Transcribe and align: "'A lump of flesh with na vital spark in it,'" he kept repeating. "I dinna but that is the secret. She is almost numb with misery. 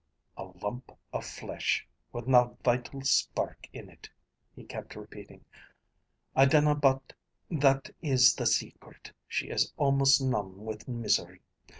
"'A 0.35 0.43
lump 0.63 0.91
of 1.13 1.23
flesh 1.23 1.87
with 2.11 2.25
na 2.27 2.49
vital 2.63 3.01
spark 3.03 3.67
in 3.71 3.87
it,'" 3.87 4.09
he 4.55 4.63
kept 4.63 4.95
repeating. 4.95 5.45
"I 6.35 6.45
dinna 6.45 6.73
but 6.73 7.13
that 7.51 7.91
is 8.01 8.33
the 8.33 8.47
secret. 8.47 9.11
She 9.27 9.49
is 9.49 9.71
almost 9.77 10.19
numb 10.19 10.65
with 10.65 10.87
misery. 10.87 11.43